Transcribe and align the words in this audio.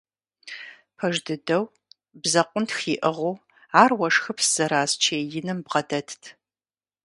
Пэж 0.97 1.15
дыдэу, 1.25 1.63
бдзэкъунтх 2.21 2.77
иӀыгъыу 2.93 3.33
ар 3.81 3.91
уэшхыпс 3.99 4.45
зэраз 4.55 4.91
чей 5.03 5.23
иным 5.39 5.59
бгъэдэтт. 5.65 6.23